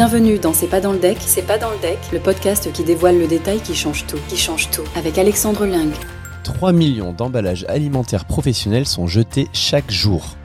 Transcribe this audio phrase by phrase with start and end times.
[0.00, 2.84] Bienvenue dans C'est pas dans le deck, C'est pas dans le deck, le podcast qui
[2.84, 5.92] dévoile le détail qui change tout, qui change tout, avec Alexandre Ling.
[6.42, 10.36] 3 millions d'emballages alimentaires professionnels sont jetés chaque jour.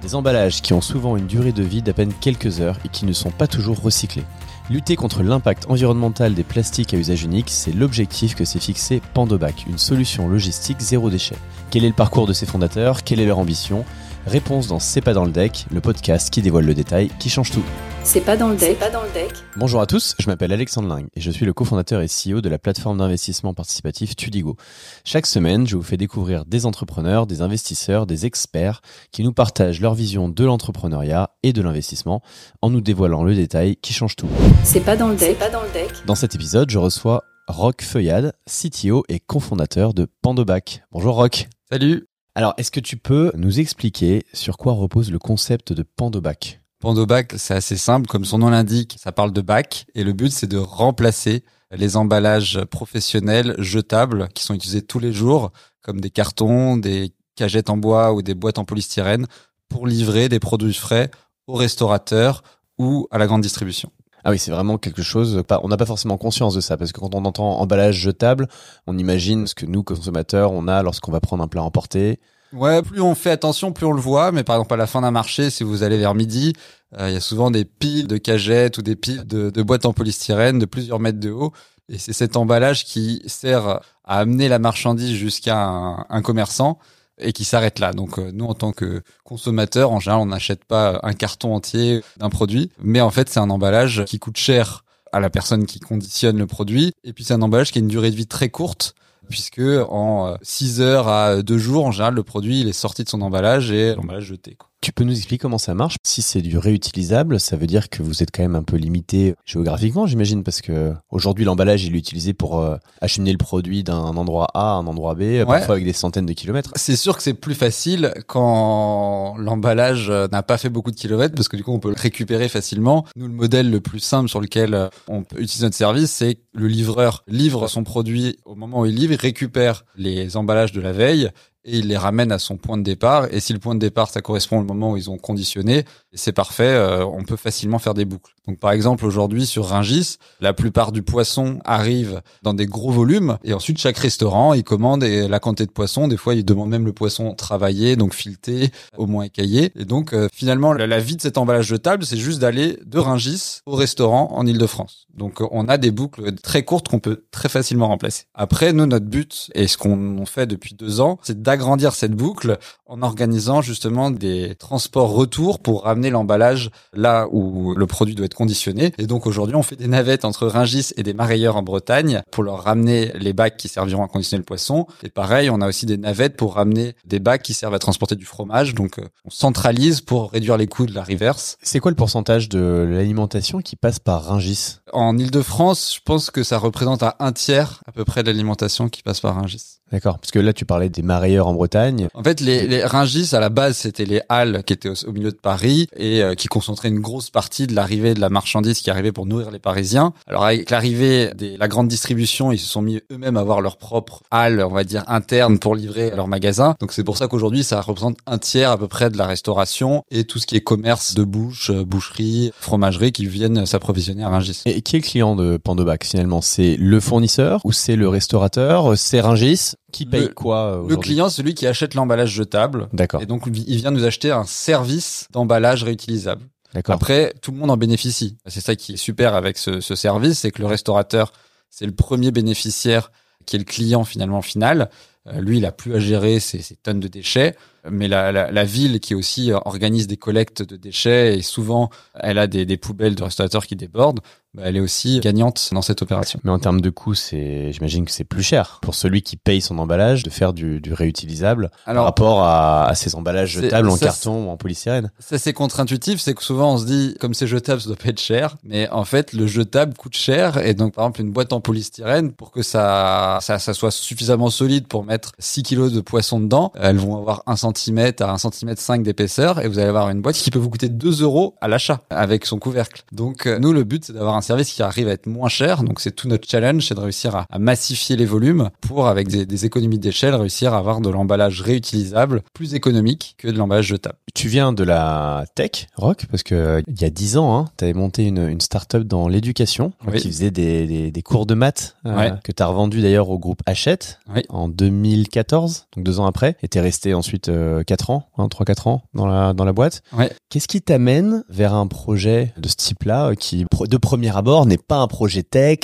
[0.00, 3.04] Des emballages qui ont souvent une durée de vie d'à peine quelques heures et qui
[3.04, 4.22] ne sont pas toujours recyclés.
[4.70, 9.64] Lutter contre l'impact environnemental des plastiques à usage unique, c'est l'objectif que s'est fixé Pandobac,
[9.68, 11.34] une solution logistique zéro déchet.
[11.72, 13.02] Quel est le parcours de ses fondateurs?
[13.02, 13.84] Quelle est leur ambition?
[14.30, 17.50] Réponse dans C'est pas dans le deck, le podcast qui dévoile le détail, qui change
[17.50, 17.64] tout.
[18.04, 18.78] C'est pas dans le deck.
[18.78, 19.32] pas dans le deck.
[19.56, 22.48] Bonjour à tous, je m'appelle Alexandre Ling et je suis le cofondateur et CEO de
[22.48, 24.54] la plateforme d'investissement participatif Tudigo.
[25.02, 29.80] Chaque semaine, je vous fais découvrir des entrepreneurs, des investisseurs, des experts qui nous partagent
[29.80, 32.22] leur vision de l'entrepreneuriat et de l'investissement
[32.62, 34.28] en nous dévoilant le détail qui change tout.
[34.62, 35.40] C'est pas dans le deck.
[35.40, 35.90] pas dans le deck.
[36.06, 40.84] Dans cet épisode, je reçois Rock Feuillade, CTO et cofondateur de Pandobac.
[40.92, 41.48] Bonjour Rock.
[41.68, 42.09] Salut.
[42.36, 46.60] Alors, est-ce que tu peux nous expliquer sur quoi repose le concept de Pandobac?
[46.78, 50.30] Pandobac, c'est assez simple, comme son nom l'indique, ça parle de bac, et le but
[50.30, 55.50] c'est de remplacer les emballages professionnels jetables qui sont utilisés tous les jours,
[55.82, 59.26] comme des cartons, des cagettes en bois ou des boîtes en polystyrène,
[59.68, 61.10] pour livrer des produits frais
[61.48, 62.44] aux restaurateurs
[62.78, 63.90] ou à la grande distribution.
[64.24, 67.00] Ah oui, c'est vraiment quelque chose, on n'a pas forcément conscience de ça, parce que
[67.00, 68.48] quand on entend emballage jetable,
[68.86, 72.20] on imagine ce que nous, consommateurs, on a lorsqu'on va prendre un plat emporté,
[72.52, 74.32] Ouais, plus on fait attention, plus on le voit.
[74.32, 76.52] Mais par exemple, à la fin d'un marché, si vous allez vers midi,
[76.98, 79.92] euh, il y a souvent des piles de cagettes ou des piles de, boîtes en
[79.92, 81.52] polystyrène de plusieurs mètres de haut.
[81.88, 83.66] Et c'est cet emballage qui sert
[84.04, 86.78] à amener la marchandise jusqu'à un, commerçant
[87.20, 87.92] et qui s'arrête là.
[87.92, 92.02] Donc euh, nous, en tant que consommateurs, en général, on n'achète pas un carton entier
[92.16, 95.80] d'un produit, mais en fait, c'est un emballage qui coûte cher à la personne qui
[95.80, 96.92] conditionne le produit.
[97.04, 98.94] Et puis c'est un emballage qui a une durée de vie très courte
[99.28, 103.08] puisque en 6 heures à 2 jours, en général, le produit il est sorti de
[103.08, 104.56] son emballage et l'emballage jeté.
[104.56, 104.69] Quoi.
[104.82, 105.96] Tu peux nous expliquer comment ça marche?
[106.04, 109.34] Si c'est du réutilisable, ça veut dire que vous êtes quand même un peu limité
[109.44, 113.98] géographiquement, j'imagine, parce que aujourd'hui l'emballage il est utilisé pour euh, acheminer le produit d'un
[113.98, 116.72] endroit A à un endroit B, parfois avec des centaines de kilomètres.
[116.76, 121.48] C'est sûr que c'est plus facile quand l'emballage n'a pas fait beaucoup de kilomètres, parce
[121.48, 123.04] que du coup on peut le récupérer facilement.
[123.16, 126.38] Nous, le modèle le plus simple sur lequel euh, on peut utiliser notre service, c'est
[126.54, 130.80] le livreur livre son produit au moment où il livre, il récupère les emballages de
[130.80, 131.30] la veille
[131.64, 133.26] et il les ramène à son point de départ.
[133.32, 136.32] Et si le point de départ, ça correspond au moment où ils ont conditionné, c'est
[136.32, 138.34] parfait, euh, on peut facilement faire des boucles.
[138.46, 143.38] Donc par exemple, aujourd'hui sur Ringis, la plupart du poisson arrive dans des gros volumes
[143.44, 146.08] et ensuite chaque restaurant, il commande la quantité de poisson.
[146.08, 149.72] Des fois, il demande même le poisson travaillé, donc fileté, au moins écaillé.
[149.78, 152.98] Et donc euh, finalement, la, vie de cet emballage de table, c'est juste d'aller de
[152.98, 155.06] Ringis au restaurant en Ile-de-France.
[155.14, 158.24] Donc on a des boucles très courtes qu'on peut très facilement remplacer.
[158.34, 162.58] Après, nous, notre but, et ce qu'on fait depuis deux ans, c'est d'agrandir cette boucle
[162.86, 168.34] en organisant justement des transports retour pour ramener l'emballage là où le produit doit être
[168.34, 168.92] conditionné.
[168.98, 172.44] Et donc aujourd'hui, on fait des navettes entre Ringis et des marailleurs en Bretagne pour
[172.44, 174.86] leur ramener les bacs qui serviront à conditionner le poisson.
[175.02, 178.14] Et pareil, on a aussi des navettes pour ramener des bacs qui servent à transporter
[178.14, 178.76] du fromage.
[178.76, 181.56] Donc euh, on centralise pour réduire les coûts de la reverse.
[181.62, 184.76] C'est quoi le pourcentage de l'alimentation qui passe par Ringis?
[184.92, 188.88] En Ile-de-France, je pense que ça représente à un tiers à peu près de l'alimentation
[188.88, 189.79] qui passe par Ringis.
[189.92, 192.08] D'accord, parce que là tu parlais des marailleurs en Bretagne.
[192.14, 195.32] En fait, les, les Ringis à la base c'était les halles qui étaient au, milieu
[195.32, 198.90] de Paris et euh, qui concentraient une grosse partie de l'arrivée de la marchandise qui
[198.90, 200.12] arrivait pour nourrir les Parisiens.
[200.28, 203.78] Alors avec l'arrivée de la grande distribution, ils se sont mis eux-mêmes à avoir leur
[203.78, 206.76] propre halle, on va dire interne pour livrer leurs magasins.
[206.78, 210.04] Donc c'est pour ça qu'aujourd'hui ça représente un tiers à peu près de la restauration
[210.10, 214.28] et tout ce qui est commerce de bouche, euh, boucherie, fromagerie qui viennent s'approvisionner à
[214.28, 214.62] Ringis.
[214.66, 216.40] Et qui est le client de Pandobac finalement?
[216.40, 218.96] C'est le fournisseur ou c'est le restaurateur?
[218.96, 222.88] C'est Ringis qui paye quoi Le client, c'est celui qui achète l'emballage jetable.
[222.92, 223.22] D'accord.
[223.22, 226.46] Et donc, il vient nous acheter un service d'emballage réutilisable.
[226.74, 226.94] D'accord.
[226.94, 228.36] Après, tout le monde en bénéficie.
[228.46, 231.32] C'est ça qui est super avec ce, ce service, c'est que le restaurateur,
[231.68, 233.10] c'est le premier bénéficiaire
[233.46, 234.88] qui est le client finalement final.
[235.26, 237.56] Euh, lui, il a plus à gérer ses, ses tonnes de déchets,
[237.88, 242.38] mais la, la, la, ville qui aussi organise des collectes de déchets et souvent elle
[242.38, 244.20] a des, des poubelles de restaurateurs qui débordent.
[244.52, 246.40] Bah, elle est aussi gagnante dans cette opération.
[246.42, 249.60] Mais en termes de coût, c'est, j'imagine que c'est plus cher pour celui qui paye
[249.60, 253.88] son emballage de faire du, du réutilisable Alors, par rapport à, à ces emballages jetables
[253.88, 255.12] en carton ou en polystyrène.
[255.20, 256.20] Ça, c'est contre-intuitif.
[256.20, 258.56] C'est que souvent, on se dit, comme c'est jetable, ça doit pas être cher.
[258.64, 260.58] Mais en fait, le jetable coûte cher.
[260.58, 264.50] Et donc, par exemple, une boîte en polystyrène, pour que ça, ça, ça soit suffisamment
[264.50, 268.38] solide pour mettre 6 kilos de poisson dedans, elles vont avoir 1 cm à 1
[268.38, 271.54] cm 5 d'épaisseur et vous allez avoir une boîte qui peut vous coûter 2 euros
[271.60, 273.04] à l'achat avec son couvercle.
[273.12, 275.82] Donc euh, nous, le but, c'est d'avoir un service qui arrive à être moins cher.
[275.82, 279.46] Donc c'est tout notre challenge, c'est de réussir à, massifier les volumes pour, avec des,
[279.46, 284.16] des économies d'échelle, réussir à avoir de l'emballage réutilisable plus économique que de l'emballage jetable.
[284.34, 287.64] Tu viens de la tech, Rock, parce que euh, il y a 10 ans, hein,
[287.76, 291.54] tu avais monté une, une start-up dans l'éducation qui faisait des, des, des, cours de
[291.54, 294.18] maths euh, que tu as revendu d'ailleurs au groupe Hachette
[294.48, 297.48] en 2014, donc deux ans après, et t'es resté ensuite
[297.86, 300.02] 4 ans, hein, 3-4 ans dans la, dans la boîte.
[300.48, 304.98] Qu'est-ce qui t'amène vers un projet de ce type-là qui, de premier abord, n'est pas
[304.98, 305.78] un projet tech,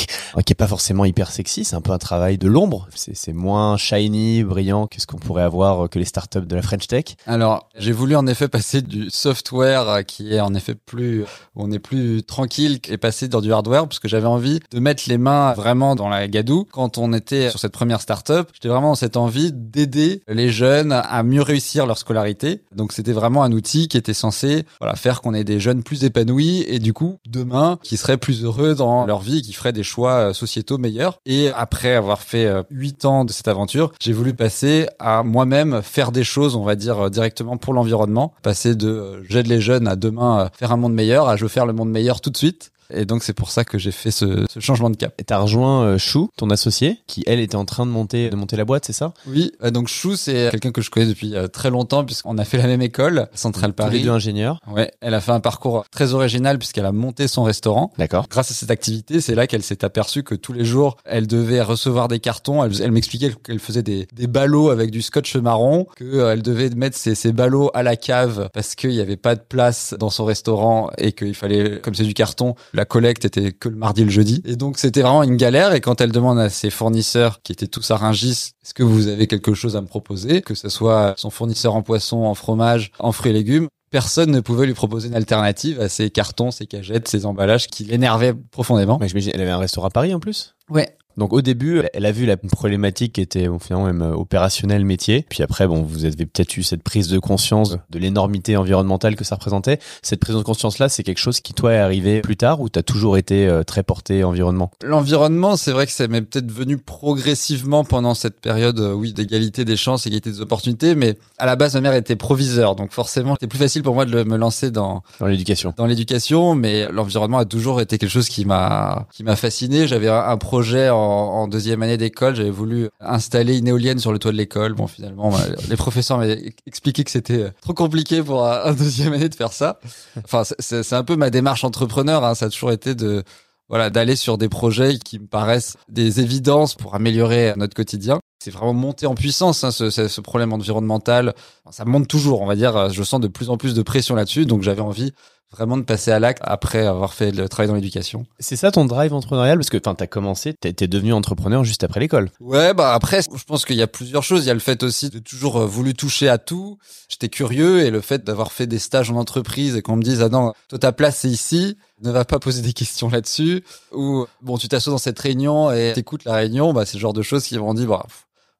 [0.44, 3.76] qui est pas forcément hyper sexy, c'est un peu un travail de l'ombre, c'est moins
[3.76, 7.68] shiny, brillant que ce qu'on pourrait avoir que les startups de la French Tech Alors,
[7.76, 11.24] j'ai voulu en effet passer du software qui est en effet plus,
[11.54, 15.04] on est plus tranquille et passer dans du hardware parce que j'avais envie de mettre
[15.06, 16.66] les mains vraiment dans la gadoue.
[16.72, 20.92] Quand on était sur cette première startup, j'étais vraiment dans cette envie d'aider les jeunes
[20.92, 22.62] à mieux réussir leur scolarité.
[22.74, 26.04] Donc c'était vraiment un outil qui était censé voilà, faire qu'on ait des jeunes plus
[26.04, 29.82] épanouis et du coup, demain, qui seraient plus heureux dans leur vie qui feraient des
[29.82, 31.18] choix euh, sociétaux meilleurs.
[31.26, 35.82] Et après avoir fait euh, huit ans de cette aventure, j'ai voulu passer à moi-même
[35.82, 38.34] faire des choses, on va dire, euh, directement pour l'environnement.
[38.42, 41.66] Passer de j'aide les jeunes à demain faire un monde meilleur à je veux faire
[41.66, 42.70] le monde meilleur tout de suite.
[42.90, 45.14] Et donc c'est pour ça que j'ai fait ce, ce, changement de cap.
[45.18, 48.36] Et t'as rejoint euh, Chou, ton associé, qui elle était en train de monter de
[48.36, 49.12] monter la boîte, c'est ça?
[49.26, 49.52] Oui.
[49.62, 52.58] Euh, donc Chou, c'est quelqu'un que je connais depuis euh, très longtemps puisqu'on a fait
[52.58, 53.90] la même école, Centrale Paris.
[53.90, 54.60] Tous les deux ingénieurs.
[54.68, 54.90] Ouais.
[55.00, 57.92] Elle a fait un parcours très original puisqu'elle a monté son restaurant.
[57.98, 58.26] D'accord.
[58.28, 61.62] Grâce à cette activité, c'est là qu'elle s'est aperçue que tous les jours, elle devait
[61.62, 62.64] recevoir des cartons.
[62.64, 66.96] Elle, elle m'expliquait qu'elle faisait des, des ballots avec du scotch marron, qu'elle devait mettre
[66.96, 70.24] ses, ses ballots à la cave parce qu'il n'y avait pas de place dans son
[70.24, 74.04] restaurant et qu'il fallait, comme c'est du carton, la collecte était que le mardi et
[74.04, 74.42] le jeudi.
[74.44, 75.72] Et donc c'était vraiment une galère.
[75.72, 79.08] Et quand elle demande à ses fournisseurs, qui étaient tous à Rungis, est-ce que vous
[79.08, 82.92] avez quelque chose à me proposer, que ce soit son fournisseur en poisson, en fromage,
[82.98, 86.66] en fruits et légumes, personne ne pouvait lui proposer une alternative à ces cartons, ces
[86.66, 88.98] cagettes, ces emballages qui l'énervaient profondément.
[89.00, 90.96] Mais elle avait un restaurant à Paris en plus Ouais.
[91.16, 95.24] Donc au début, elle a vu la problématique qui était finalement même euh, opérationnelle métier.
[95.28, 99.24] Puis après, bon, vous avez peut-être eu cette prise de conscience de l'énormité environnementale que
[99.24, 99.78] ça représentait.
[100.02, 102.82] Cette prise de conscience-là, c'est quelque chose qui toi est arrivé plus tard ou t'as
[102.82, 104.70] toujours été euh, très porté environnement?
[104.84, 109.64] L'environnement, c'est vrai que ça m'est peut-être venu progressivement pendant cette période, euh, oui, d'égalité
[109.64, 110.94] des chances, égalité des opportunités.
[110.94, 114.04] Mais à la base, ma mère était proviseur, donc forcément, c'était plus facile pour moi
[114.04, 115.72] de me lancer dans dans l'éducation.
[115.76, 119.86] Dans l'éducation, mais l'environnement a toujours été quelque chose qui m'a qui m'a fasciné.
[119.86, 124.18] J'avais un projet en en, deuxième année d'école, j'avais voulu installer une éolienne sur le
[124.18, 124.74] toit de l'école.
[124.74, 125.38] Bon, finalement, bah,
[125.68, 129.52] les professeurs m'avaient expliqué que c'était euh, trop compliqué pour un, deuxième année de faire
[129.52, 129.80] ça.
[130.24, 132.24] Enfin, c'est un peu ma démarche entrepreneur.
[132.24, 132.34] Hein.
[132.34, 133.22] Ça a toujours été de
[133.68, 138.20] voilà d'aller sur des projets qui me paraissent des évidences pour améliorer notre quotidien.
[138.38, 141.34] C'est vraiment monté en puissance hein, ce, ce, problème environnemental.
[141.70, 142.90] Ça monte toujours, on va dire.
[142.90, 145.12] Je sens de plus en plus de pression là-dessus, donc j'avais envie
[145.52, 148.26] vraiment de passer à l'acte après avoir fait le travail dans l'éducation.
[148.38, 151.84] C'est ça ton drive entrepreneurial parce que tu as commencé, tu es devenu entrepreneur juste
[151.84, 152.30] après l'école.
[152.40, 154.82] Ouais, bah après je pense qu'il y a plusieurs choses, il y a le fait
[154.82, 156.78] aussi de toujours euh, voulu toucher à tout.
[157.08, 160.22] J'étais curieux et le fait d'avoir fait des stages en entreprise et qu'on me dise
[160.22, 164.26] "Ah non, toi ta place c'est ici." ne va pas poser des questions là-dessus ou
[164.42, 167.22] bon tu t'assois dans cette réunion et t'écoutes la réunion bah c'est le genre de
[167.22, 168.06] choses qui vont dire bah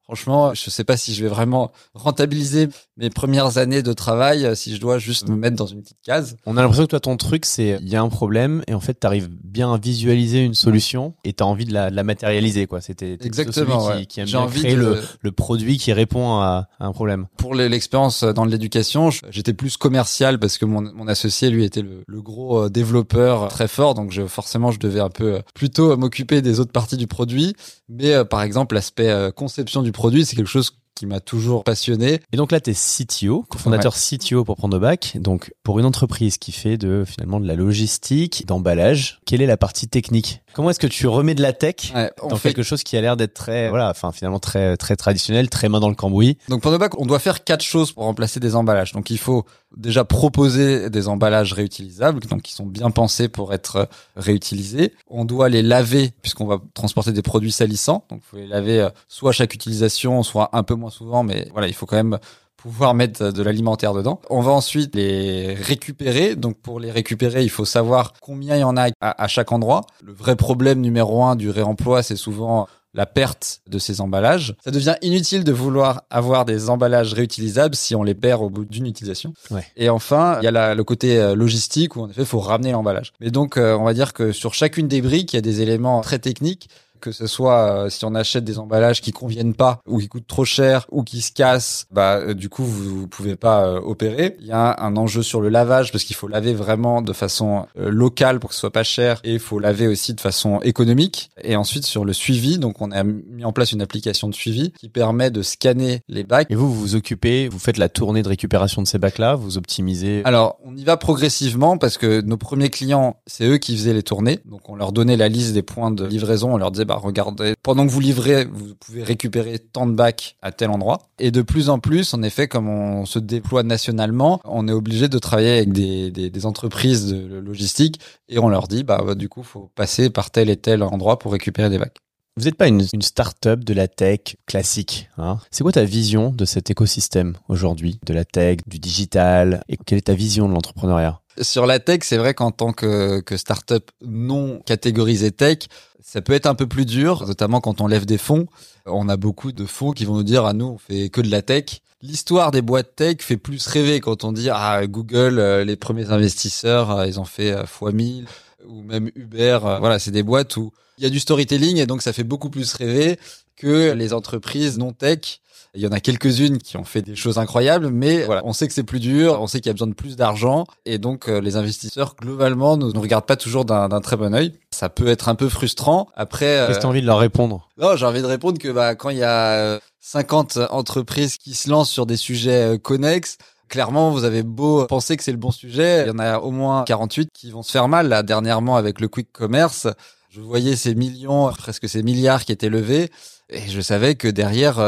[0.06, 4.54] Franchement, je sais pas si je vais vraiment rentabiliser mes premières années de travail euh,
[4.54, 6.36] si je dois juste me mettre dans une petite case.
[6.46, 8.78] On a l'impression que toi, ton truc, c'est il y a un problème et en
[8.78, 11.96] fait, tu arrives bien à visualiser une solution et tu as envie de la, de
[11.96, 12.66] la matérialiser.
[12.66, 12.80] quoi.
[12.80, 16.92] C'était exactement qui, qui aime bien créer le, le, produit qui répond à, à un
[16.92, 17.26] problème.
[17.36, 22.04] Pour l'expérience dans l'éducation, j'étais plus commercial parce que mon, mon associé, lui, était le,
[22.06, 23.94] le, gros euh, développeur très fort.
[23.94, 27.54] Donc je, forcément, je devais un peu euh, plutôt m'occuper des autres parties du produit.
[27.88, 32.20] Mais par exemple, l'aspect conception du produit, c'est quelque chose qui m'a toujours passionné.
[32.32, 35.16] Et donc là, tu es CTO, cofondateur CTO pour prendre bac.
[35.20, 39.58] Donc, pour une entreprise qui fait de finalement de la logistique, d'emballage, quelle est la
[39.58, 42.48] partie technique Comment est-ce que tu remets de la tech dans fait...
[42.48, 45.80] quelque chose qui a l'air d'être très, voilà, enfin finalement très très traditionnel, très main
[45.80, 46.38] dans le cambouis?
[46.48, 48.92] Donc pour bac, on doit faire quatre choses pour remplacer des emballages.
[48.92, 49.44] Donc il faut
[49.76, 53.86] déjà proposer des emballages réutilisables, donc qui sont bien pensés pour être
[54.16, 54.94] réutilisés.
[55.08, 58.06] On doit les laver puisqu'on va transporter des produits salissants.
[58.08, 61.22] Donc il faut les laver euh, soit à chaque utilisation, soit un peu moins souvent,
[61.22, 62.18] mais voilà, il faut quand même
[62.66, 64.20] pouvoir mettre de l'alimentaire dedans.
[64.28, 66.34] On va ensuite les récupérer.
[66.34, 69.82] Donc pour les récupérer, il faut savoir combien il y en a à, chaque endroit.
[70.04, 74.56] Le vrai problème numéro un du réemploi, c'est souvent la perte de ces emballages.
[74.64, 78.64] Ça devient inutile de vouloir avoir des emballages réutilisables si on les perd au bout
[78.64, 79.34] d'une utilisation.
[79.76, 82.72] Et enfin, il y a le côté euh, logistique où en effet, il faut ramener
[82.72, 83.12] l'emballage.
[83.20, 85.60] Mais donc, euh, on va dire que sur chacune des briques, il y a des
[85.60, 86.70] éléments très techniques
[87.00, 90.26] que ce soit euh, si on achète des emballages qui conviennent pas ou qui coûtent
[90.26, 93.80] trop cher ou qui se cassent, bah euh, du coup vous, vous pouvez pas euh,
[93.80, 94.36] opérer.
[94.40, 97.66] Il y a un enjeu sur le lavage parce qu'il faut laver vraiment de façon
[97.76, 101.30] locale pour que ce soit pas cher et il faut laver aussi de façon économique.
[101.42, 104.72] Et ensuite sur le suivi, donc on a mis en place une application de suivi
[104.72, 106.46] qui permet de scanner les bacs.
[106.50, 109.58] Et vous, vous vous occupez, vous faites la tournée de récupération de ces bacs-là, vous
[109.58, 110.22] optimisez?
[110.24, 114.02] Alors on y va progressivement parce que nos premiers clients, c'est eux qui faisaient les
[114.02, 114.40] tournées.
[114.44, 117.54] Donc on leur donnait la liste des points de livraison, on leur disait bah regardez,
[117.62, 121.02] pendant que vous livrez, vous pouvez récupérer tant de bacs à tel endroit.
[121.18, 125.08] Et de plus en plus, en effet, comme on se déploie nationalement, on est obligé
[125.08, 129.42] de travailler avec des entreprises de logistique et on leur dit bah, bah du coup
[129.42, 131.96] faut passer par tel et tel endroit pour récupérer des bacs.
[132.38, 135.08] Vous n'êtes pas une, une start-up de la tech classique.
[135.16, 135.38] Hein?
[135.50, 139.62] C'est quoi ta vision de cet écosystème aujourd'hui, de la tech, du digital?
[139.70, 141.22] Et quelle est ta vision de l'entrepreneuriat?
[141.40, 145.58] Sur la tech, c'est vrai qu'en tant que, que start-up non catégorisée tech,
[146.02, 148.46] ça peut être un peu plus dur, notamment quand on lève des fonds.
[148.86, 151.30] On a beaucoup de fonds qui vont nous dire, ah nous, on fait que de
[151.30, 151.80] la tech.
[152.00, 156.12] L'histoire des boîtes tech fait plus rêver quand on dit, ah Google, euh, les premiers
[156.12, 158.26] investisseurs, euh, ils ont fait euh, fois 1000
[158.68, 159.58] ou même Uber.
[159.80, 162.50] Voilà, c'est des boîtes où il y a du storytelling et donc ça fait beaucoup
[162.50, 163.18] plus rêver
[163.56, 165.40] que les entreprises non tech
[165.76, 168.66] il y en a quelques-unes qui ont fait des choses incroyables, mais voilà, on sait
[168.66, 171.28] que c'est plus dur, on sait qu'il y a besoin de plus d'argent, et donc
[171.28, 174.54] euh, les investisseurs globalement ne nous regardent pas toujours d'un très bon œil.
[174.70, 176.08] Ça peut être un peu frustrant.
[176.16, 177.68] Après, qu'est-ce que tu as envie de leur répondre?
[177.78, 181.54] Non, j'ai envie de répondre que bah, quand il y a 50 euh, entreprises qui
[181.54, 185.38] se lancent sur des sujets euh, connexes, Clairement, vous avez beau penser que c'est le
[185.38, 188.08] bon sujet, il y en a au moins 48 qui vont se faire mal.
[188.08, 189.88] Là, dernièrement, avec le quick commerce,
[190.30, 193.10] je voyais ces millions, presque ces milliards qui étaient levés,
[193.50, 194.78] et je savais que derrière,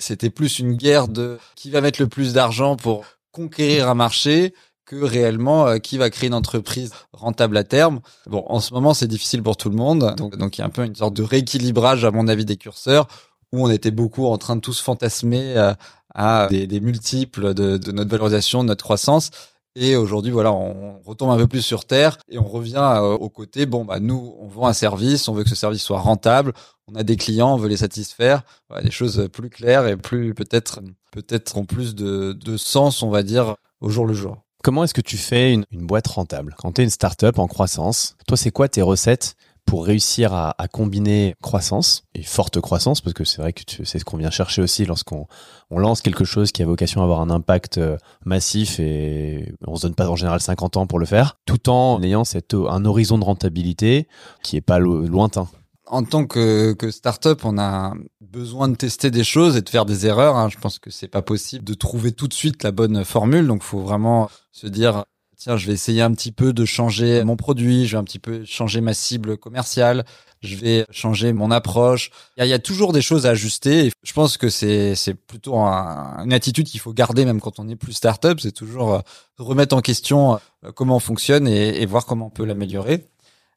[0.00, 4.54] c'était plus une guerre de qui va mettre le plus d'argent pour conquérir un marché
[4.90, 8.00] que réellement euh, qui va créer une entreprise rentable à terme.
[8.26, 10.16] Bon, en ce moment, c'est difficile pour tout le monde.
[10.16, 13.06] Donc, il y a un peu une sorte de rééquilibrage, à mon avis, des curseurs,
[13.52, 15.74] où on était beaucoup en train de tous fantasmer euh,
[16.12, 19.30] à des, multiples de, notre valorisation, de notre croissance.
[19.76, 23.28] Et aujourd'hui, voilà, on retombe un peu plus sur terre et on revient euh, au
[23.28, 23.66] côté.
[23.66, 26.52] Bon, bah nous, on vend un service, on veut que ce service soit rentable,
[26.88, 28.42] on a des clients, on veut les satisfaire.
[28.68, 30.80] Voilà, des choses plus claires et plus peut-être
[31.12, 34.38] peut-être en plus de, de sens, on va dire, au jour le jour.
[34.62, 36.54] Comment est-ce que tu fais une, une boîte rentable?
[36.58, 39.36] Quand tu es une startup en croissance Toi, c'est quoi tes recettes
[39.66, 44.04] pour réussir à, combiner croissance et forte croissance, parce que c'est vrai que c'est ce
[44.04, 45.26] qu'on vient chercher aussi lorsqu'on
[45.70, 49.76] on lance quelque chose qui a vocation à avoir un impact euh, massif et on
[49.76, 52.22] se donne pas en général 50 ans pour le faire, tout en ayant
[52.68, 54.08] un horizon de rentabilité
[54.42, 55.48] qui est pas lointain.
[55.86, 59.84] En tant que, que start-up, on a besoin de tester des choses et de faire
[59.84, 60.36] des erreurs.
[60.36, 60.48] Hein.
[60.48, 63.46] Je pense que c'est pas possible de trouver tout de suite la bonne formule.
[63.46, 65.04] Donc, faut vraiment se dire
[65.40, 68.18] tiens, je vais essayer un petit peu de changer mon produit, je vais un petit
[68.18, 70.04] peu changer ma cible commerciale,
[70.42, 72.10] je vais changer mon approche.
[72.36, 73.90] Il y a, toujours des choses à ajuster.
[74.02, 77.76] je pense que c'est c'est plutôt une attitude qu'il faut garder même quand on est
[77.76, 78.38] plus startup.
[78.38, 79.00] C'est toujours euh,
[79.38, 83.06] remettre en question euh, comment on fonctionne et, voir comment on peut l'améliorer.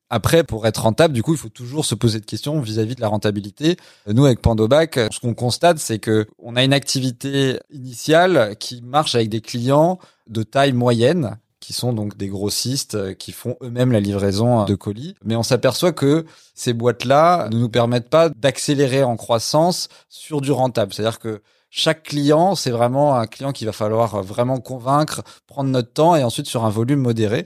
[0.10, 3.02] Après, pour être rentable, du coup, il faut toujours se poser de questions vis-à-vis de
[3.02, 3.78] la rentabilité.
[4.08, 9.16] Nous, avec Pandobac, ce qu'on constate, c'est que on a une activité initiale qui marche
[9.16, 9.98] avec des clients
[10.30, 14.66] de taille moyenne qui sont donc des grossistes euh, qui font eux-mêmes la livraison euh,
[14.66, 15.16] de colis.
[15.24, 20.52] Mais on s'aperçoit que ces boîtes-là ne nous permettent pas d'accélérer en croissance sur du
[20.52, 20.94] rentable.
[20.94, 25.94] C'est-à-dire que chaque client, c'est vraiment un client qu'il va falloir vraiment convaincre, prendre notre
[25.94, 27.46] temps et ensuite sur un volume modéré.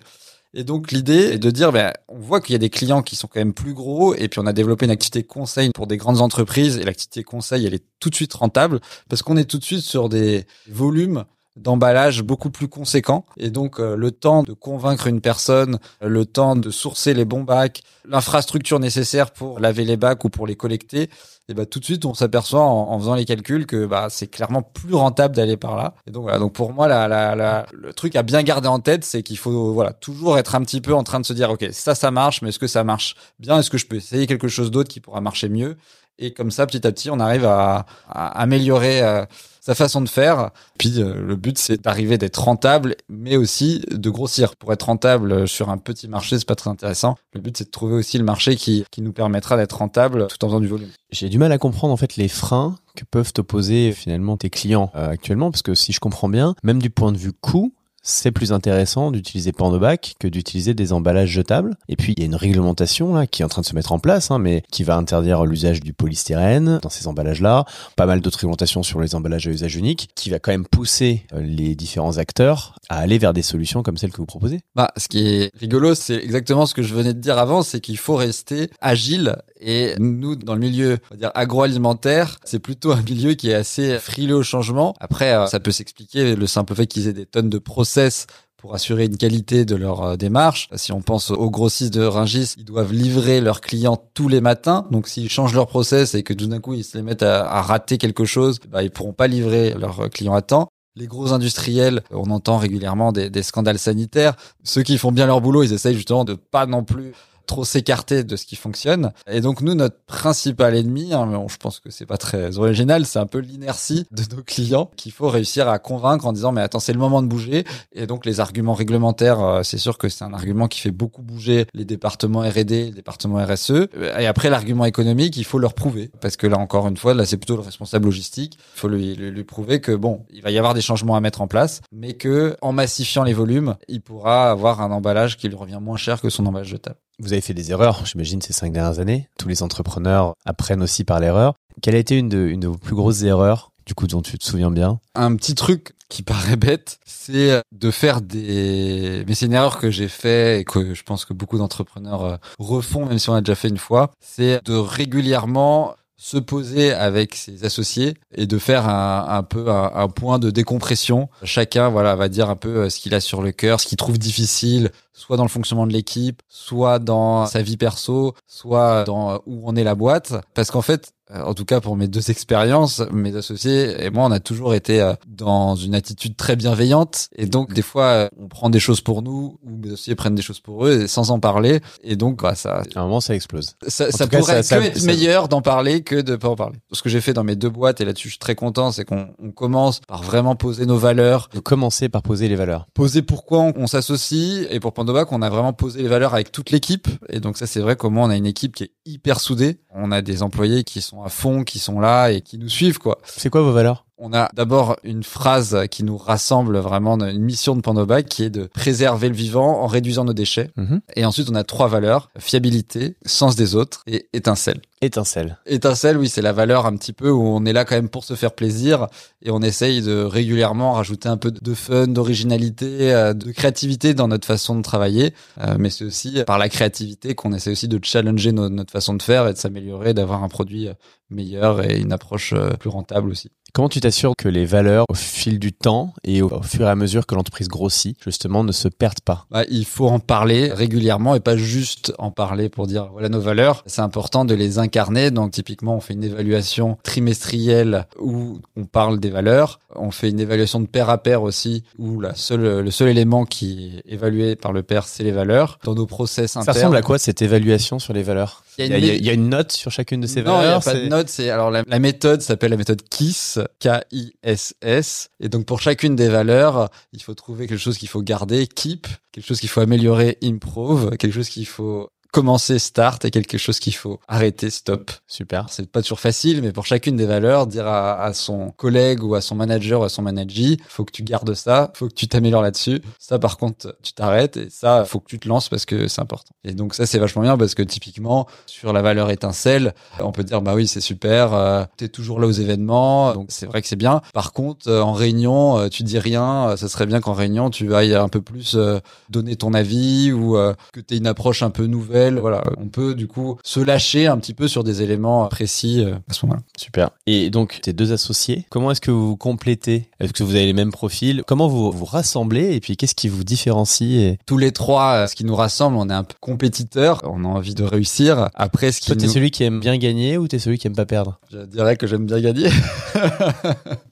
[0.55, 3.15] Et donc l'idée est de dire, ben, on voit qu'il y a des clients qui
[3.15, 5.97] sont quand même plus gros, et puis on a développé une activité conseil pour des
[5.97, 9.59] grandes entreprises, et l'activité conseil, elle est tout de suite rentable, parce qu'on est tout
[9.59, 11.25] de suite sur des volumes
[11.57, 13.25] d'emballage beaucoup plus conséquent.
[13.37, 17.43] Et donc, euh, le temps de convaincre une personne, le temps de sourcer les bons
[17.43, 21.09] bacs, l'infrastructure nécessaire pour laver les bacs ou pour les collecter,
[21.49, 24.61] et bah tout de suite on s'aperçoit en, faisant les calculs que bah c'est clairement
[24.61, 25.93] plus rentable d'aller par là.
[26.05, 28.79] Et donc voilà, donc pour moi la, la, la, le truc à bien garder en
[28.79, 31.49] tête, c'est qu'il faut voilà toujours être un petit peu en train de se dire
[31.49, 33.59] ok ça ça marche, mais est-ce que ça marche bien?
[33.59, 35.77] Est-ce que je peux essayer quelque chose d'autre qui pourra marcher mieux?
[36.19, 39.01] Et comme ça petit à petit on arrive à, améliorer.
[39.01, 39.25] Euh,
[39.67, 40.51] sa façon de faire.
[40.77, 44.55] Puis euh, le but c'est d'arriver d'être rentable, mais aussi de grossir.
[44.55, 47.15] Pour être rentable sur un petit marché, c'est pas très intéressant.
[47.33, 50.43] Le but c'est de trouver aussi le marché qui, qui nous permettra d'être rentable tout
[50.45, 50.87] en faisant du volume.
[51.11, 54.89] J'ai du mal à comprendre en fait les freins que peuvent opposer finalement tes clients
[54.95, 57.73] euh, actuellement, parce que si je comprends bien, même du point de vue coût,
[58.07, 61.75] c'est plus intéressant d'utiliser bac que d'utiliser des emballages jetables.
[61.89, 63.91] Et puis il y a une réglementation là qui est en train de se mettre
[63.91, 67.65] en place, hein, mais qui va interdire l'usage du polystyrène dans ces emballages-là.
[67.97, 71.25] Pas mal d'autres réglementations sur les emballages à usage unique, qui va quand même pousser
[71.33, 74.61] euh, les différents acteurs à aller vers des solutions comme celles que vous proposez.
[74.73, 77.81] Bah, ce qui est rigolo, c'est exactement ce que je venais de dire avant, c'est
[77.81, 82.91] qu'il faut rester agile Et nous, dans le milieu on va dire agroalimentaire, c'est plutôt
[82.91, 84.93] un milieu qui est assez frileux au changement.
[84.99, 88.73] Après, euh, ça peut s'expliquer le simple fait qu'ils aient des tonnes de process pour
[88.73, 90.67] assurer une qualité de leur euh, démarche.
[90.75, 94.85] Si on pense aux grossistes de Ringis, ils doivent livrer leurs clients tous les matins.
[94.91, 97.61] Donc s'ils changent leur process et que tout d'un coup ils se les mettent à,
[97.61, 100.69] rater quelque chose, bah, ils pourront pas livrer leurs clients à temps.
[100.95, 104.35] Les gros industriels, on entend régulièrement des, des scandales sanitaires.
[104.63, 107.13] Ceux qui font bien leur boulot, ils essayent justement de pas non plus
[107.47, 109.11] trop s'écarter de ce qui fonctionne.
[109.27, 113.19] Et donc nous, notre principal ennemi, hein, je pense que c'est pas très original, c'est
[113.19, 116.79] un peu l'inertie de nos clients qu'il faut réussir à convaincre en disant mais attends
[116.79, 117.63] c'est le moment de bouger.
[117.93, 121.23] Et donc les arguments réglementaires, euh, c'est sûr que c'est un argument qui fait beaucoup
[121.23, 123.87] bouger les départements R&D, les départements RSE.
[124.19, 127.25] Et après l'argument économique, il faut leur prouver parce que là encore une fois, là
[127.25, 128.57] c'est plutôt le responsable logistique.
[128.75, 131.21] Il faut lui, lui, lui prouver que bon, il va y avoir des changements à
[131.21, 135.47] mettre en place, mais que en massifiant les volumes, il pourra avoir un emballage qui
[135.47, 136.97] lui revient moins cher que son emballage jetable.
[137.19, 139.27] Vous avez fait des erreurs, j'imagine, ces cinq dernières années.
[139.39, 141.55] Tous les entrepreneurs apprennent aussi par l'erreur.
[141.81, 144.37] Quelle a été une de, une de vos plus grosses erreurs, du coup, dont tu
[144.37, 144.99] te souviens bien?
[145.15, 149.23] Un petit truc qui paraît bête, c'est de faire des...
[149.27, 152.37] Mais c'est une erreur que j'ai fait et que je pense que beaucoup d'entrepreneurs euh,
[152.59, 154.11] refont, même si on a déjà fait une fois.
[154.21, 160.07] C'est de régulièrement se poser avec ses associés et de faire un, un peu un,
[160.09, 161.29] point de décompression.
[161.43, 163.97] Chacun, voilà, va dire un peu euh, ce qu'il a sur le cœur, ce qu'il
[163.97, 169.31] trouve difficile, soit dans le fonctionnement de l'équipe, soit dans sa vie perso, soit dans
[169.31, 170.33] euh, où on est la boîte.
[170.55, 174.31] Parce qu'en fait, en tout cas pour mes deux expériences, mes associés et moi, on
[174.31, 177.29] a toujours été dans une attitude très bienveillante.
[177.35, 180.41] Et donc, des fois, on prend des choses pour nous, ou mes associés prennent des
[180.41, 181.81] choses pour eux, et sans en parler.
[182.03, 182.83] Et donc, bah, ça...
[182.95, 183.75] À un moment, ça explose.
[183.87, 186.55] Ça, ça pourrait cas, ça, que ça, être meilleur d'en parler que de pas en
[186.55, 186.77] parler.
[186.91, 189.05] Ce que j'ai fait dans mes deux boîtes, et là-dessus, je suis très content, c'est
[189.05, 191.49] qu'on on commence par vraiment poser nos valeurs.
[191.53, 192.87] De commencer par poser les valeurs.
[192.93, 194.67] Poser pourquoi on, on s'associe.
[194.69, 197.07] Et pour Pandobac, on a vraiment posé les valeurs avec toute l'équipe.
[197.29, 199.79] Et donc, ça, c'est vrai comment on a une équipe qui est hyper soudée.
[199.93, 202.99] On a des employés qui sont à fond, qui sont là et qui nous suivent,
[202.99, 203.19] quoi.
[203.23, 204.06] C'est quoi vos valeurs?
[204.17, 208.49] On a d'abord une phrase qui nous rassemble vraiment, une mission de Pandobac qui est
[208.49, 210.71] de préserver le vivant en réduisant nos déchets.
[210.77, 210.99] -hmm.
[211.15, 214.81] Et ensuite, on a trois valeurs, fiabilité, sens des autres et étincelle.
[215.01, 215.59] Étincelle.
[215.67, 218.23] Étincelle, oui, c'est la valeur un petit peu où on est là quand même pour
[218.23, 219.07] se faire plaisir
[219.43, 224.27] et on essaye de régulièrement rajouter un peu de fun, d'originalité, euh, de créativité dans
[224.27, 225.33] notre façon de travailler.
[225.61, 229.13] Euh, mais c'est aussi par la créativité qu'on essaie aussi de challenger no notre façon
[229.13, 230.89] de faire et de s'améliorer, d'avoir un produit
[231.29, 233.51] meilleur et une approche euh, plus rentable aussi.
[233.73, 236.95] Comment tu t'assures que les valeurs, au fil du temps et au, fur et à
[236.95, 239.45] mesure que l'entreprise grossit, justement, ne se perdent pas?
[239.51, 243.39] Bah, Il faut en parler régulièrement et pas juste en parler pour dire voilà nos
[243.39, 243.83] valeurs.
[243.85, 245.31] C'est important de les incarner.
[245.31, 249.79] Donc typiquement, on fait une évaluation trimestrielle où on parle des valeurs.
[249.95, 253.45] On fait une évaluation de pair à pair aussi où la seule, le seul élément
[253.45, 255.79] qui est évalué par le pair, c'est les valeurs.
[255.83, 256.65] Dans nos process internes.
[256.65, 258.63] Ça ressemble à quoi cette évaluation sur les valeurs?
[258.79, 259.03] Il y, a une...
[259.03, 260.81] il y, a une note sur chacune de ces non, valeurs.
[260.85, 261.29] Non, il n'y a pas de note.
[261.29, 265.29] C'est alors la, la méthode s'appelle la méthode KISS, K-I-S-S.
[265.39, 269.07] Et donc pour chacune des valeurs, il faut trouver quelque chose qu'il faut garder, keep,
[269.31, 273.79] quelque chose qu'il faut améliorer, improve, quelque chose qu'il faut commencer start et quelque chose
[273.79, 275.11] qu'il faut arrêter stop.
[275.27, 275.67] Super.
[275.69, 279.41] C'est pas toujours facile, mais pour chacune des valeurs, dire à, son collègue ou à
[279.41, 282.61] son manager ou à son manager, faut que tu gardes ça, faut que tu t'améliores
[282.61, 283.01] là-dessus.
[283.19, 286.21] Ça, par contre, tu t'arrêtes et ça, faut que tu te lances parce que c'est
[286.21, 286.53] important.
[286.63, 290.43] Et donc ça, c'est vachement bien parce que typiquement, sur la valeur étincelle, on peut
[290.43, 293.87] dire, bah oui, c'est super, euh, t'es toujours là aux événements, donc c'est vrai que
[293.87, 294.21] c'est bien.
[294.33, 297.93] Par contre, euh, en réunion, euh, tu dis rien, ça serait bien qu'en réunion, tu
[297.93, 301.63] ailles un peu plus euh, donner ton avis ou euh, que tu aies une approche
[301.63, 305.01] un peu nouvelle voilà, on peut du coup se lâcher un petit peu sur des
[305.01, 306.63] éléments précis euh, à ce moment-là.
[306.77, 307.09] Super.
[307.25, 310.09] Et donc tes deux associés, comment est-ce que vous vous complétez?
[310.19, 311.43] Est-ce que vous avez les mêmes profils?
[311.47, 312.75] Comment vous vous rassemblez?
[312.75, 314.39] Et puis qu'est-ce qui vous différencie et...
[314.45, 317.47] Tous les trois, euh, ce qui nous rassemble, on est un peu compétiteurs, on a
[317.47, 318.49] envie de réussir.
[318.55, 319.31] Après, ce qui Toi, t'es nous...
[319.31, 321.39] celui qui aime bien gagner ou t'es celui qui aime pas perdre?
[321.51, 322.69] Je dirais que j'aime bien gagner.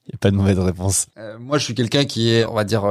[0.08, 1.08] Il n'y a pas de mauvaise réponse.
[1.18, 2.84] Euh, moi, je suis quelqu'un qui est, on va dire,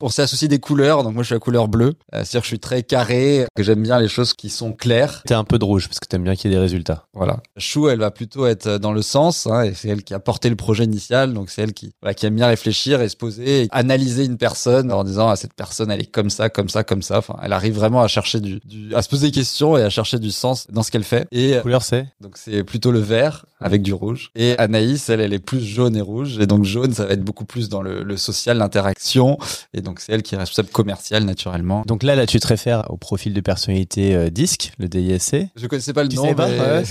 [0.00, 1.94] on s'est associé des couleurs, donc moi, je suis la couleur bleue.
[2.14, 5.22] Euh, C'est-à-dire que je suis très carré, que j'aime bien les choses qui sont claires.
[5.26, 7.06] T'es un peu de rouge parce que t'aimes bien qu'il y ait des résultats.
[7.14, 7.40] Voilà.
[7.56, 10.48] Chou, elle va plutôt être dans le sens, hein, et c'est elle qui a porté
[10.50, 13.62] le projet initial, donc c'est elle qui, voilà, qui aime bien réfléchir et se poser,
[13.64, 16.84] et analyser une personne en disant, ah, cette personne, elle est comme ça, comme ça,
[16.84, 17.18] comme ça.
[17.18, 19.90] Enfin, elle arrive vraiment à chercher du, du à se poser des questions et à
[19.90, 21.26] chercher du sens dans ce qu'elle fait.
[21.32, 22.06] Et La couleur c'est?
[22.20, 24.30] donc c'est plutôt le vert avec du rouge.
[24.34, 26.38] Et Anaïs, elle, elle est plus jaune et rouge.
[26.38, 29.38] Et donc jaune, ça va être beaucoup plus dans le, le social, l'interaction.
[29.74, 31.82] Et donc c'est elle qui est responsable commerciale naturellement.
[31.86, 35.36] Donc là, là, tu te réfères au profil de personnalité euh, 10 disque, le DISC.
[35.56, 36.82] Je connaissais pas le Tu nom, savais pas mais Ouais.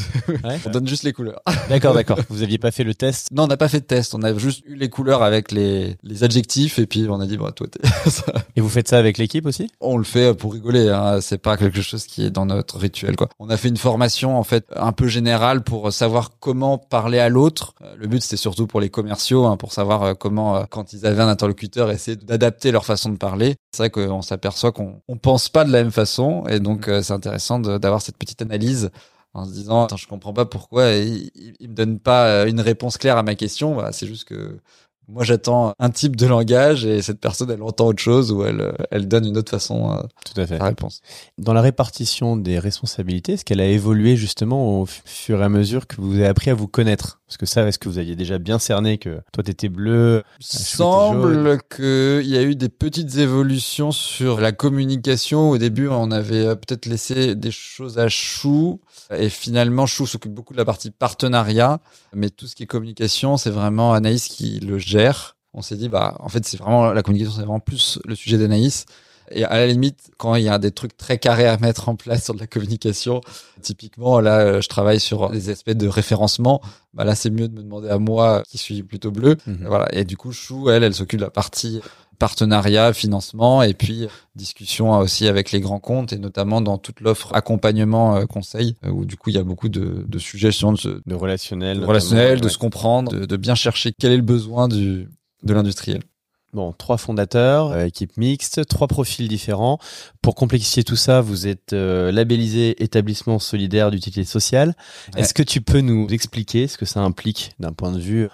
[0.49, 0.59] Ouais.
[0.65, 1.41] on donne juste les couleurs.
[1.69, 2.17] D'accord, d'accord.
[2.29, 4.13] Vous aviez pas fait le test Non, on n'a pas fait de test.
[4.15, 7.37] On a juste eu les couleurs avec les, les adjectifs et puis on a dit,
[7.37, 7.79] bah, toi, t'es...
[8.55, 10.89] et vous faites ça avec l'équipe aussi on le fait pour rigoler.
[10.89, 11.19] Hein.
[11.21, 13.29] C'est pas quelque chose qui est dans notre rituel, quoi.
[13.39, 17.29] On a fait une formation, en fait, un peu générale pour savoir comment parler à
[17.29, 17.73] l'autre.
[17.81, 20.93] Euh, Le but, c'était surtout pour les commerciaux, hein, pour savoir euh, comment, euh, quand
[20.93, 23.55] ils avaient un interlocuteur, essayer d'adapter leur façon de parler.
[23.71, 27.01] C'est vrai qu'on s'aperçoit qu'on on pense pas de la même façon et donc euh,
[27.03, 28.89] c'est intéressant d'avoir cette petite analyse
[29.34, 32.47] en se disant attends je comprends pas pourquoi il, il, il me donne pas euh,
[32.47, 33.75] une réponse claire à ma question.
[33.75, 34.60] Bah, c'est juste que
[35.09, 38.73] moi j'attends un type de langage et cette personne elle entend autre chose ou elle
[38.91, 40.61] elle donne une autre façon euh, Tout à fait.
[40.61, 41.01] réponse
[41.37, 45.87] Dans la répartition des responsabilités, est-ce qu'elle a évolué justement au fur et à mesure
[45.87, 47.19] que vous avez appris à vous connaître?
[47.27, 51.59] Parce que ça, est-ce que vous aviez déjà bien cerné que toi t'étais bleu semble
[51.69, 55.51] qu'il y a eu des petites évolutions sur la communication.
[55.51, 58.79] Au début, on avait euh, peut-être laissé des choses à Chou.
[59.15, 61.79] Et finalement, Chou s'occupe beaucoup de la partie partenariat.
[62.13, 65.35] Mais tout ce qui est communication, c'est vraiment Anaïs qui le gère.
[65.53, 68.38] On s'est dit, bah, en fait, c'est vraiment, la communication, c'est vraiment plus le sujet
[68.38, 68.85] d'Anaïs.
[69.31, 71.95] Et à la limite, quand il y a des trucs très carrés à mettre en
[71.95, 73.21] place sur de la communication,
[73.62, 76.62] typiquement, là, euh, je travaille sur des aspects de référencement.
[76.93, 79.65] Bah, là, c'est mieux de me demander à moi, qui suis plutôt bleu, Mhm.
[79.67, 79.88] voilà.
[79.93, 81.79] Et du coup, Chou, elle, elle s'occupe de la partie
[82.19, 87.34] partenariat, financement et puis discussion aussi avec les grands comptes et notamment dans toute l'offre
[87.34, 90.53] accompagnement euh, conseil euh, où du coup il y a beaucoup de, de sujets de,
[90.53, 94.21] se- de de relationnel, relationnel, de se comprendre, de, de bien chercher quel est le
[94.21, 95.10] besoin du
[95.43, 96.03] de l'industriel.
[96.51, 99.77] Bon, trois fondateurs, euh, équipe mixte, trois profils différents.
[100.23, 104.73] Pour complexifier tout ça, vous êtes euh, labellisé établissement solidaire d'utilité sociale.
[105.13, 105.21] Ouais.
[105.21, 108.29] Est-ce que tu peux nous expliquer ce que ça implique d'un point de vue,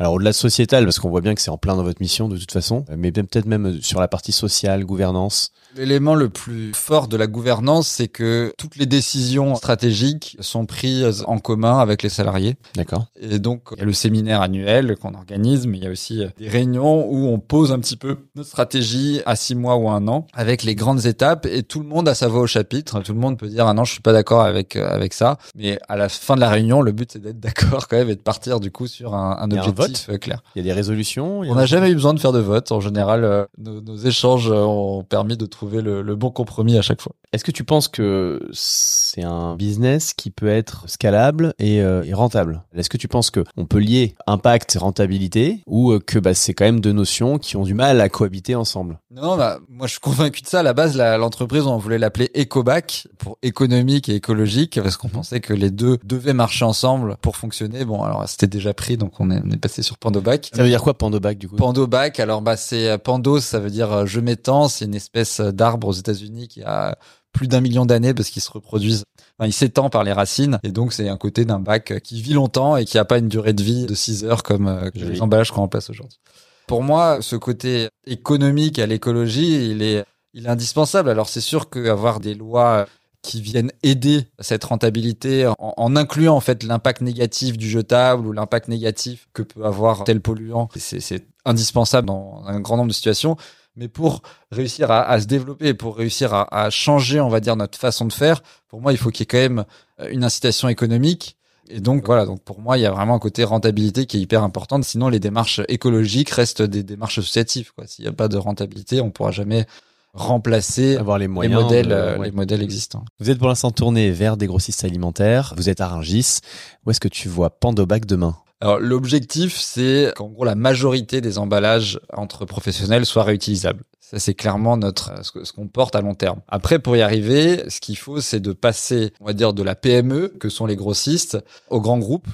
[0.00, 2.28] alors au-delà de sociétal, parce qu'on voit bien que c'est en plein dans votre mission
[2.28, 5.50] de toute façon, mais même- peut-être même sur la partie sociale, gouvernance.
[5.76, 11.22] L'élément le plus fort de la gouvernance, c'est que toutes les décisions stratégiques sont prises
[11.28, 12.56] en commun avec les salariés.
[12.74, 13.06] D'accord.
[13.20, 16.24] Et donc, il y a le séminaire annuel qu'on organise, mais il y a aussi
[16.24, 19.88] euh, des réunions où on pose un petit peu notre stratégie à six mois ou
[19.90, 23.00] un an avec les grandes étapes et tout le monde a sa voix au chapitre.
[23.02, 25.38] Tout le monde peut dire, ah non, je suis pas d'accord avec, euh, avec ça.
[25.54, 28.16] Mais à la fin de la réunion, le but, c'est d'être d'accord quand même et
[28.16, 30.42] de partir du coup sur un, un objectif euh, clair.
[30.54, 31.42] Il y a des résolutions.
[31.42, 32.72] a- On n'a jamais eu besoin de faire de vote.
[32.72, 36.82] En général, euh, nos, nos échanges ont permis de trouver le, le bon compromis à
[36.82, 37.12] chaque fois.
[37.32, 42.12] Est-ce que tu penses que c'est un business qui peut être scalable et, euh, et
[42.14, 42.62] rentable?
[42.74, 46.64] Est-ce que tu penses que on peut lier impact rentabilité ou que bah, c'est quand
[46.64, 48.98] même deux notions qui ont du mal à cohabiter ensemble?
[49.10, 50.60] Non, bah, moi je suis convaincu de ça.
[50.60, 55.40] À la base, l'entreprise, on voulait l'appeler Ecobac pour économique et écologique parce qu'on pensait
[55.40, 57.84] que les deux devaient marcher ensemble pour fonctionner.
[57.84, 60.50] Bon, alors c'était déjà pris, donc on est, on est passé sur Pandobac.
[60.52, 61.56] Ça veut dire quoi Pandobac du coup?
[61.56, 65.40] Pandobac, alors bah c'est euh, Pando, ça veut dire euh, je m'étends, c'est une espèce
[65.40, 66.96] d'arbre aux États-Unis qui a
[67.32, 69.04] plus d'un million d'années parce qu'ils se reproduisent.
[69.38, 72.20] Enfin, il s'étend par les racines et donc c'est un côté d'un bac euh, qui
[72.20, 74.90] vit longtemps et qui a pas une durée de vie de 6 heures comme euh,
[74.94, 76.18] les emballages qu'on remplace aujourd'hui.
[76.66, 81.08] Pour moi, ce côté économique à l'écologie, il est, il est indispensable.
[81.10, 82.86] Alors c'est sûr qu'avoir des lois
[83.22, 88.68] qui viennent aider cette rentabilité en, incluant en fait l'impact négatif du jetable ou l'impact
[88.68, 93.36] négatif que peut avoir tel polluant, c'est indispensable dans un grand nombre de situations.
[93.76, 98.04] Mais pour réussir à, se développer, pour réussir à, changer, on va dire, notre façon
[98.04, 99.64] de faire, pour moi, il faut qu'il y ait quand même
[100.00, 101.36] euh, une incitation économique.
[101.68, 104.20] Et donc voilà, donc pour moi, il y a vraiment un côté rentabilité qui est
[104.20, 104.82] hyper importante.
[104.84, 107.70] Sinon, les démarches écologiques restent des démarches associatives.
[107.86, 109.66] S'il n'y a pas de rentabilité, on pourra jamais
[110.12, 111.62] remplacer Avoir les les moyens.
[111.62, 112.26] modèles, de- euh, ouais.
[112.26, 113.04] les modèles existants.
[113.18, 115.54] Vous êtes pour l'instant tourné vers des grossistes alimentaires.
[115.56, 116.38] Vous êtes à Rungis.
[116.86, 121.38] Où est-ce que tu vois Pandobac demain Alors l'objectif, c'est qu'en gros la majorité des
[121.38, 123.84] emballages entre professionnels soient réutilisables.
[124.00, 126.40] Ça c'est clairement notre euh, ce qu'on porte à long terme.
[126.48, 129.76] Après pour y arriver, ce qu'il faut c'est de passer, on va dire de la
[129.76, 131.38] PME que sont les grossistes
[131.70, 132.26] aux grands groupes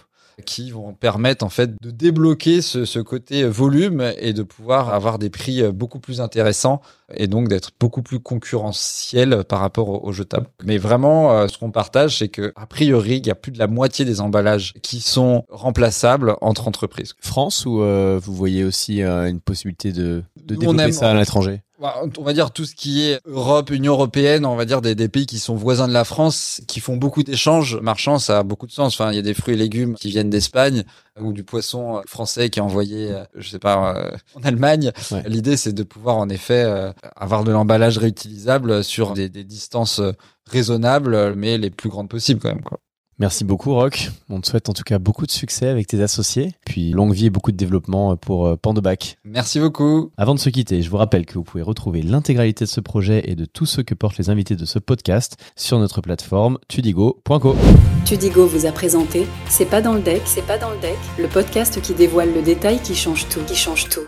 [0.45, 5.19] qui vont permettre en fait de débloquer ce, ce côté volume et de pouvoir avoir
[5.19, 6.83] des prix euh, beaucoup plus intéressants
[7.15, 10.47] et donc d'être beaucoup plus concurrentiel par rapport aux, aux jetables.
[10.65, 13.59] Mais vraiment, euh, ce qu'on partage, c'est que a priori, il y a plus de
[13.59, 17.15] la moitié des emballages qui sont remplaçables entre entreprises.
[17.21, 21.15] France ou euh, vous voyez aussi euh, une possibilité de, de développer aime- ça à
[21.15, 21.63] l'étranger?
[21.79, 25.09] On va dire tout ce qui est Europe, Union européenne, on va dire des, des
[25.09, 28.67] pays qui sont voisins de la France, qui font beaucoup d'échanges marchands, ça a beaucoup
[28.67, 28.95] de sens.
[28.95, 30.85] Enfin, il y a des fruits et légumes qui viennent d'Espagne
[31.21, 34.91] ou du poisson français qui est envoyé, euh, je sais pas, euh, en Allemagne.
[35.11, 35.23] Ouais.
[35.27, 39.99] L'idée, c'est de pouvoir en effet euh, avoir de l'emballage réutilisable sur des, des distances
[39.99, 40.13] euh,
[40.47, 42.63] raisonnables, mais les plus grandes possibles quand même.
[42.63, 42.79] Quoi.
[43.19, 44.11] Merci beaucoup Rock.
[44.29, 47.27] On te souhaite en tout cas beaucoup de succès avec tes associés, puis longue vie
[47.27, 49.17] et beaucoup de développement pour euh, Pandobac.
[49.25, 50.11] Merci beaucoup.
[50.19, 53.23] Avant de se quitter, je vous rappelle que vous pouvez retrouver l'intégralité de ce projet
[53.31, 57.57] et de tout ce que portent les invités de ce podcast sur notre plateforme tudigo.co.
[58.05, 61.29] Tudigo vous a présenté C'est pas dans le deck, c'est pas dans le deck, le
[61.29, 64.07] podcast qui dévoile le détail qui change tout, qui change tout.